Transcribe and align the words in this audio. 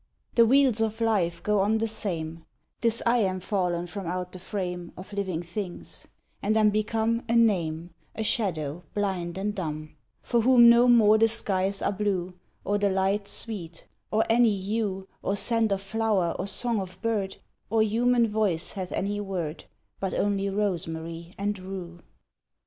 ]The 0.33 0.47
wheels 0.47 0.81
of 0.81 0.99
life 0.99 1.43
go 1.43 1.59
on 1.59 1.77
the 1.77 1.87
same,— 1.87 2.43
'Tis 2.81 3.03
I 3.05 3.17
am 3.17 3.39
fallen 3.39 3.85
from 3.85 4.07
out 4.07 4.31
the 4.31 4.39
frame 4.39 4.93
Of 4.97 5.13
living 5.13 5.43
things, 5.43 6.07
and 6.41 6.57
am 6.57 6.71
become 6.71 7.21
A 7.29 7.35
name, 7.35 7.91
a 8.15 8.23
shadow, 8.23 8.81
blind 8.95 9.37
and 9.37 9.53
dumb, 9.53 9.95
For 10.23 10.41
whom 10.41 10.71
no 10.71 10.87
more 10.87 11.19
the 11.19 11.27
skies 11.27 11.83
are 11.83 11.91
blue, 11.91 12.33
Or 12.65 12.79
the 12.79 12.89
light 12.89 13.27
sweet, 13.27 13.85
or 14.09 14.23
any 14.27 14.57
hue, 14.59 15.07
Or 15.21 15.35
scent 15.35 15.71
of 15.71 15.83
flower, 15.83 16.35
or 16.39 16.47
song 16.47 16.79
of 16.79 16.99
bird, 17.03 17.37
Or 17.69 17.83
human 17.83 18.25
voice 18.25 18.71
hath 18.71 18.91
any 18.93 19.19
word, 19.21 19.65
But 19.99 20.15
only 20.15 20.49
rosemary 20.49 21.35
and 21.37 21.59
rue. 21.59 21.99